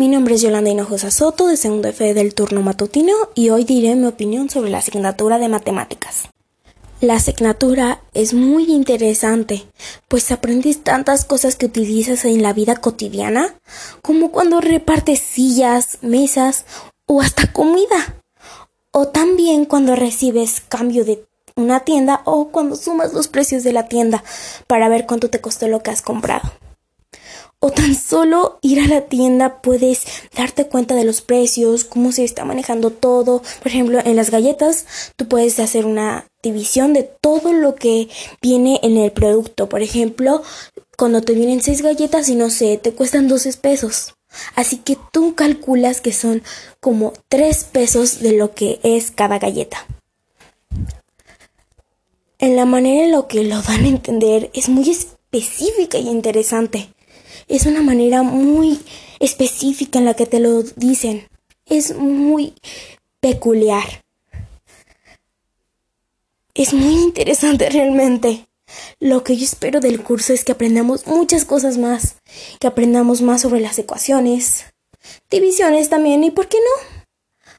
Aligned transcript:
Mi 0.00 0.08
nombre 0.08 0.36
es 0.36 0.40
Yolanda 0.40 0.70
Hinojosa 0.70 1.10
Soto, 1.10 1.46
de 1.46 1.58
segundo 1.58 1.88
F 1.88 2.14
del 2.14 2.32
turno 2.32 2.62
matutino, 2.62 3.12
y 3.34 3.50
hoy 3.50 3.64
diré 3.64 3.94
mi 3.96 4.06
opinión 4.06 4.48
sobre 4.48 4.70
la 4.70 4.78
asignatura 4.78 5.38
de 5.38 5.50
matemáticas. 5.50 6.30
La 7.02 7.16
asignatura 7.16 8.00
es 8.14 8.32
muy 8.32 8.72
interesante, 8.72 9.66
pues 10.08 10.32
aprendes 10.32 10.82
tantas 10.82 11.26
cosas 11.26 11.54
que 11.54 11.66
utilizas 11.66 12.24
en 12.24 12.42
la 12.42 12.54
vida 12.54 12.76
cotidiana, 12.76 13.54
como 14.00 14.32
cuando 14.32 14.62
repartes 14.62 15.18
sillas, 15.18 15.98
mesas 16.00 16.64
o 17.04 17.20
hasta 17.20 17.52
comida. 17.52 18.22
O 18.92 19.08
también 19.08 19.66
cuando 19.66 19.96
recibes 19.96 20.62
cambio 20.66 21.04
de 21.04 21.26
una 21.56 21.80
tienda 21.80 22.22
o 22.24 22.48
cuando 22.48 22.74
sumas 22.74 23.12
los 23.12 23.28
precios 23.28 23.64
de 23.64 23.74
la 23.74 23.86
tienda 23.86 24.24
para 24.66 24.88
ver 24.88 25.04
cuánto 25.04 25.28
te 25.28 25.42
costó 25.42 25.68
lo 25.68 25.82
que 25.82 25.90
has 25.90 26.00
comprado. 26.00 26.50
O 27.62 27.70
tan 27.70 27.94
solo 27.94 28.58
ir 28.62 28.80
a 28.80 28.86
la 28.86 29.02
tienda 29.02 29.60
puedes 29.60 30.06
darte 30.34 30.66
cuenta 30.66 30.94
de 30.94 31.04
los 31.04 31.20
precios, 31.20 31.84
cómo 31.84 32.10
se 32.10 32.24
está 32.24 32.46
manejando 32.46 32.90
todo. 32.90 33.42
Por 33.62 33.68
ejemplo, 33.68 34.00
en 34.02 34.16
las 34.16 34.30
galletas 34.30 34.86
tú 35.16 35.28
puedes 35.28 35.58
hacer 35.58 35.84
una 35.84 36.26
división 36.42 36.94
de 36.94 37.02
todo 37.02 37.52
lo 37.52 37.74
que 37.74 38.08
viene 38.40 38.80
en 38.82 38.96
el 38.96 39.12
producto. 39.12 39.68
Por 39.68 39.82
ejemplo, 39.82 40.42
cuando 40.96 41.20
te 41.20 41.34
vienen 41.34 41.62
seis 41.62 41.82
galletas 41.82 42.30
y 42.30 42.34
no 42.34 42.48
sé, 42.48 42.78
te 42.78 42.92
cuestan 42.92 43.28
12 43.28 43.52
pesos. 43.58 44.14
Así 44.54 44.78
que 44.78 44.96
tú 45.12 45.34
calculas 45.34 46.00
que 46.00 46.14
son 46.14 46.42
como 46.80 47.12
3 47.28 47.64
pesos 47.64 48.20
de 48.20 48.32
lo 48.32 48.54
que 48.54 48.80
es 48.82 49.10
cada 49.10 49.38
galleta. 49.38 49.86
En 52.38 52.56
la 52.56 52.64
manera 52.64 53.04
en 53.04 53.12
lo 53.12 53.28
que 53.28 53.44
lo 53.44 53.60
dan 53.60 53.84
a 53.84 53.88
entender 53.88 54.50
es 54.54 54.70
muy 54.70 54.88
específica 54.88 55.98
y 55.98 56.08
interesante. 56.08 56.94
Es 57.50 57.66
una 57.66 57.82
manera 57.82 58.22
muy 58.22 58.80
específica 59.18 59.98
en 59.98 60.04
la 60.04 60.14
que 60.14 60.24
te 60.24 60.38
lo 60.38 60.62
dicen. 60.62 61.26
Es 61.66 61.96
muy 61.96 62.54
peculiar. 63.18 64.04
Es 66.54 66.72
muy 66.72 66.94
interesante 66.94 67.68
realmente. 67.70 68.46
Lo 69.00 69.24
que 69.24 69.36
yo 69.36 69.42
espero 69.42 69.80
del 69.80 70.00
curso 70.00 70.32
es 70.32 70.44
que 70.44 70.52
aprendamos 70.52 71.08
muchas 71.08 71.44
cosas 71.44 71.76
más, 71.76 72.18
que 72.60 72.68
aprendamos 72.68 73.20
más 73.20 73.40
sobre 73.40 73.58
las 73.58 73.76
ecuaciones, 73.80 74.66
divisiones 75.28 75.88
también 75.88 76.22
y, 76.22 76.30
¿por 76.30 76.46
qué 76.46 76.58
no? 76.58 77.04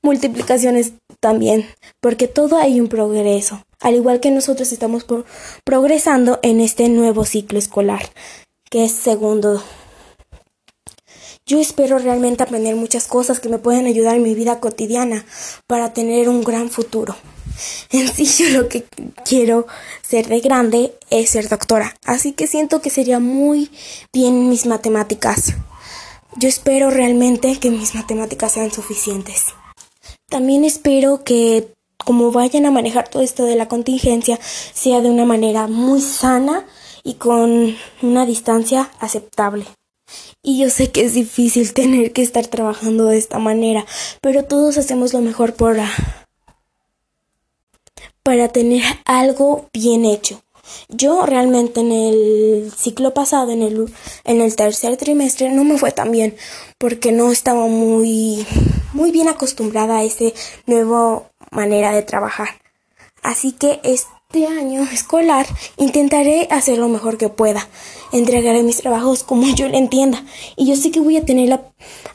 Multiplicaciones 0.00 0.94
también, 1.20 1.66
porque 2.00 2.26
todo 2.26 2.56
hay 2.56 2.80
un 2.80 2.88
progreso, 2.88 3.66
al 3.80 3.96
igual 3.96 4.20
que 4.20 4.30
nosotros 4.30 4.72
estamos 4.72 5.04
progresando 5.62 6.40
en 6.42 6.60
este 6.60 6.88
nuevo 6.88 7.26
ciclo 7.26 7.58
escolar, 7.58 8.10
que 8.74 8.86
es 8.86 8.90
segundo. 8.90 9.62
Yo 11.46 11.60
espero 11.60 11.96
realmente 12.00 12.42
aprender 12.42 12.74
muchas 12.74 13.06
cosas 13.06 13.38
que 13.38 13.48
me 13.48 13.58
pueden 13.58 13.86
ayudar 13.86 14.16
en 14.16 14.24
mi 14.24 14.34
vida 14.34 14.58
cotidiana 14.58 15.24
para 15.68 15.92
tener 15.92 16.28
un 16.28 16.42
gran 16.42 16.70
futuro. 16.70 17.14
En 17.92 18.12
sí 18.12 18.24
yo 18.24 18.48
lo 18.48 18.68
que 18.68 18.84
quiero 19.24 19.68
ser 20.02 20.26
de 20.26 20.40
grande 20.40 20.92
es 21.08 21.30
ser 21.30 21.48
doctora, 21.48 21.94
así 22.04 22.32
que 22.32 22.48
siento 22.48 22.82
que 22.82 22.90
sería 22.90 23.20
muy 23.20 23.70
bien 24.12 24.48
mis 24.48 24.66
matemáticas. 24.66 25.54
Yo 26.34 26.48
espero 26.48 26.90
realmente 26.90 27.60
que 27.60 27.70
mis 27.70 27.94
matemáticas 27.94 28.54
sean 28.54 28.72
suficientes. 28.72 29.54
También 30.28 30.64
espero 30.64 31.22
que 31.22 31.68
como 32.04 32.32
vayan 32.32 32.66
a 32.66 32.72
manejar 32.72 33.06
todo 33.06 33.22
esto 33.22 33.44
de 33.44 33.54
la 33.54 33.68
contingencia 33.68 34.40
sea 34.42 35.00
de 35.00 35.10
una 35.10 35.26
manera 35.26 35.68
muy 35.68 36.00
sana 36.00 36.66
y 37.04 37.14
con 37.14 37.76
una 38.02 38.26
distancia 38.26 38.90
aceptable. 38.98 39.66
Y 40.42 40.58
yo 40.58 40.70
sé 40.70 40.90
que 40.90 41.04
es 41.04 41.14
difícil 41.14 41.72
tener 41.72 42.12
que 42.12 42.22
estar 42.22 42.46
trabajando 42.48 43.06
de 43.06 43.18
esta 43.18 43.38
manera, 43.38 43.86
pero 44.20 44.44
todos 44.44 44.76
hacemos 44.78 45.12
lo 45.12 45.20
mejor 45.20 45.54
por 45.54 45.76
para 48.22 48.48
tener 48.48 48.82
algo 49.04 49.68
bien 49.72 50.04
hecho. 50.04 50.42
Yo 50.88 51.26
realmente 51.26 51.80
en 51.80 51.92
el 51.92 52.72
ciclo 52.74 53.12
pasado, 53.12 53.50
en 53.50 53.62
el, 53.62 53.92
en 54.24 54.40
el 54.40 54.56
tercer 54.56 54.96
trimestre, 54.96 55.50
no 55.50 55.62
me 55.62 55.78
fue 55.78 55.92
tan 55.92 56.10
bien 56.10 56.34
porque 56.78 57.12
no 57.12 57.30
estaba 57.30 57.66
muy, 57.66 58.46
muy 58.94 59.10
bien 59.10 59.28
acostumbrada 59.28 59.98
a 59.98 60.04
esa 60.04 60.24
nueva 60.66 61.30
manera 61.50 61.92
de 61.92 62.02
trabajar. 62.02 62.48
Así 63.22 63.52
que 63.52 63.80
este 64.34 64.48
año 64.48 64.82
escolar 64.82 65.46
intentaré 65.76 66.48
hacer 66.50 66.78
lo 66.78 66.88
mejor 66.88 67.18
que 67.18 67.28
pueda. 67.28 67.68
Entregaré 68.10 68.64
mis 68.64 68.78
trabajos 68.78 69.22
como 69.22 69.46
yo 69.54 69.68
le 69.68 69.78
entienda. 69.78 70.24
Y 70.56 70.66
yo 70.66 70.74
sé 70.74 70.90
que 70.90 70.98
voy 70.98 71.16
a 71.16 71.24
tener 71.24 71.60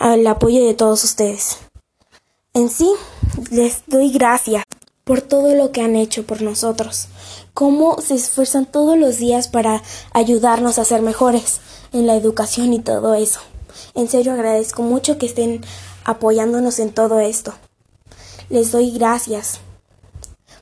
el 0.00 0.26
apoyo 0.26 0.66
de 0.66 0.74
todos 0.74 1.04
ustedes. 1.04 1.58
En 2.54 2.70
sí, 2.70 2.90
les 3.52 3.82
doy 3.86 4.10
gracias 4.10 4.64
por 5.04 5.20
todo 5.20 5.54
lo 5.54 5.70
que 5.70 5.80
han 5.80 5.94
hecho 5.94 6.26
por 6.26 6.42
nosotros, 6.42 7.06
cómo 7.54 8.00
se 8.00 8.16
esfuerzan 8.16 8.66
todos 8.66 8.98
los 8.98 9.18
días 9.18 9.46
para 9.46 9.84
ayudarnos 10.12 10.80
a 10.80 10.84
ser 10.84 11.02
mejores 11.02 11.60
en 11.92 12.08
la 12.08 12.16
educación 12.16 12.72
y 12.72 12.80
todo 12.80 13.14
eso. 13.14 13.38
En 13.94 14.08
serio 14.08 14.32
agradezco 14.32 14.82
mucho 14.82 15.18
que 15.18 15.26
estén 15.26 15.64
apoyándonos 16.04 16.80
en 16.80 16.90
todo 16.90 17.20
esto. 17.20 17.54
Les 18.50 18.72
doy 18.72 18.90
gracias. 18.90 19.60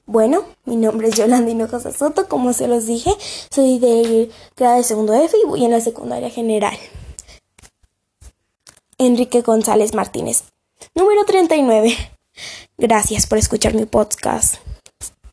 Bueno, 0.09 0.44
mi 0.65 0.77
nombre 0.77 1.09
es 1.09 1.17
Yolanda 1.17 1.50
Hinojosa 1.50 1.91
Soto, 1.91 2.28
como 2.28 2.53
se 2.53 2.69
los 2.69 2.87
dije, 2.87 3.11
soy 3.50 3.81
de 3.81 4.31
grado 4.56 4.77
de 4.77 4.84
segundo 4.84 5.12
F 5.12 5.37
y 5.37 5.47
voy 5.49 5.65
en 5.65 5.72
la 5.72 5.81
secundaria 5.81 6.31
general. 6.31 6.78
Enrique 8.99 9.43
González 9.43 9.94
Martínez. 9.94 10.44
Número 10.94 11.25
39. 11.25 11.93
Gracias 12.78 13.27
por 13.27 13.39
escuchar 13.39 13.75
mi 13.75 13.84
podcast. 13.84 14.59